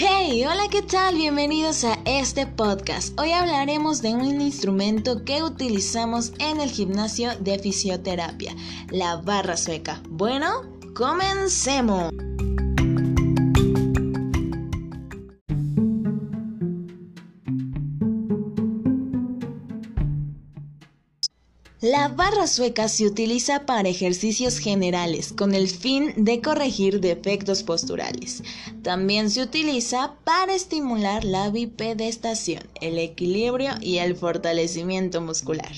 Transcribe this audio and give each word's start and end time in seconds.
Hey, 0.00 0.44
hola, 0.44 0.68
¿qué 0.70 0.80
tal? 0.82 1.16
Bienvenidos 1.16 1.82
a 1.82 1.98
este 2.04 2.46
podcast. 2.46 3.18
Hoy 3.18 3.32
hablaremos 3.32 4.00
de 4.00 4.14
un 4.14 4.40
instrumento 4.40 5.24
que 5.24 5.42
utilizamos 5.42 6.34
en 6.38 6.60
el 6.60 6.70
gimnasio 6.70 7.36
de 7.40 7.58
fisioterapia, 7.58 8.54
la 8.90 9.16
barra 9.16 9.56
sueca. 9.56 10.00
Bueno, 10.08 10.62
comencemos. 10.94 12.12
La 21.80 22.08
barra 22.08 22.48
sueca 22.48 22.88
se 22.88 23.06
utiliza 23.06 23.64
para 23.64 23.88
ejercicios 23.88 24.58
generales 24.58 25.32
con 25.32 25.54
el 25.54 25.68
fin 25.68 26.12
de 26.16 26.40
corregir 26.40 27.00
defectos 27.00 27.62
posturales. 27.62 28.42
También 28.82 29.30
se 29.30 29.42
utiliza 29.42 30.16
para 30.24 30.56
estimular 30.56 31.22
la 31.22 31.50
bipedestación, 31.50 32.64
el 32.80 32.98
equilibrio 32.98 33.74
y 33.80 33.98
el 33.98 34.16
fortalecimiento 34.16 35.20
muscular. 35.20 35.70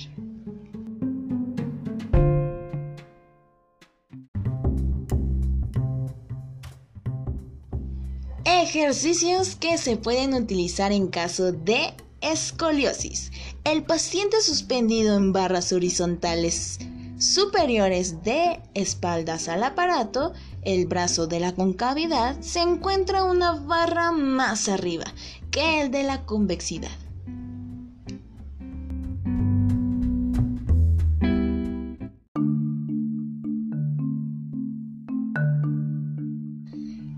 Ejercicios 8.47 9.55
que 9.55 9.77
se 9.77 9.99
pueden 9.99 10.33
utilizar 10.33 10.93
en 10.93 11.09
caso 11.09 11.53
de 11.53 11.93
escoliosis. 12.21 13.33
El 13.65 13.85
paciente 13.85 14.41
suspendido 14.43 15.17
en 15.17 15.33
barras 15.33 15.73
horizontales 15.73 16.79
superiores 17.19 18.23
de 18.25 18.61
espaldas 18.75 19.49
al 19.49 19.63
aparato, 19.63 20.33
el 20.63 20.87
brazo 20.87 21.27
de 21.27 21.41
la 21.41 21.55
concavidad, 21.55 22.41
se 22.41 22.61
encuentra 22.61 23.25
una 23.25 23.53
barra 23.53 24.11
más 24.13 24.69
arriba 24.69 25.05
que 25.51 25.83
el 25.83 25.91
de 25.91 26.03
la 26.03 26.25
convexidad. 26.25 27.00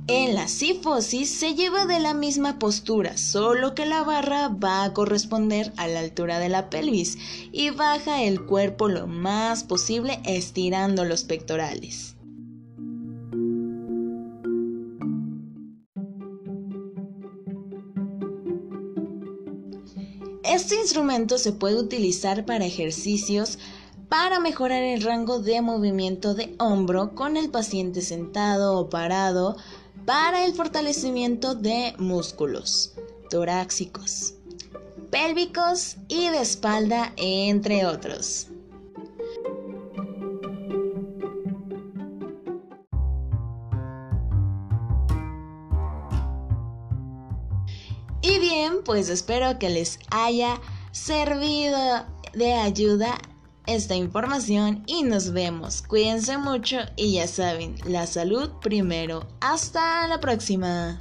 En 0.09 0.35
la 0.35 0.49
sifosis 0.49 1.31
se 1.31 1.55
lleva 1.55 1.87
de 1.87 2.01
la 2.01 2.13
misma 2.13 2.59
postura, 2.59 3.17
solo 3.17 3.77
que 3.77 3.87
la 3.87 4.03
barra 4.03 4.49
va 4.49 4.83
a 4.83 4.93
corresponder 4.93 5.73
a 5.77 5.87
la 5.87 6.01
altura 6.01 6.41
de 6.41 6.49
la 6.49 6.71
pelvis 6.71 7.17
y 7.53 7.71
baja 7.71 8.23
el 8.23 8.45
cuerpo 8.45 8.89
lo 8.89 9.07
más 9.07 9.63
posible 9.63 10.21
estirando 10.25 11.05
los 11.05 11.23
pectorales. 11.23 12.17
Este 20.43 20.75
instrumento 20.75 21.39
se 21.39 21.53
puede 21.53 21.77
utilizar 21.77 22.45
para 22.45 22.67
ejercicios 22.67 23.59
para 24.09 24.41
mejorar 24.41 24.83
el 24.83 25.01
rango 25.01 25.39
de 25.39 25.63
movimiento 25.63 26.35
de 26.35 26.55
hombro 26.59 27.15
con 27.15 27.39
el 27.39 27.49
paciente 27.49 28.03
sentado 28.03 28.79
o 28.79 28.91
parado 28.91 29.57
para 30.05 30.45
el 30.45 30.55
fortalecimiento 30.55 31.55
de 31.55 31.95
músculos 31.99 32.95
torácicos, 33.31 34.35
pélvicos 35.11 35.97
y 36.09 36.29
de 36.29 36.43
espalda, 36.43 37.13
entre 37.17 37.87
otros. 37.87 38.49
Y 48.23 48.39
bien, 48.39 48.85
pues 48.85 49.09
espero 49.09 49.59
que 49.59 49.71
les 49.71 49.99
haya 50.11 50.61
servido 50.93 52.07
de 52.35 52.55
ayuda 52.55 53.19
esta 53.67 53.95
información 53.95 54.83
y 54.87 55.03
nos 55.03 55.33
vemos. 55.33 55.83
Cuídense 55.83 56.39
mucho 56.39 56.79
y 56.97 57.15
ya 57.15 57.27
saben, 57.27 57.77
la 57.85 58.07
salud 58.07 58.51
primero. 58.61 59.27
Hasta 59.41 60.07
la 60.09 60.21
próxima. 60.21 60.99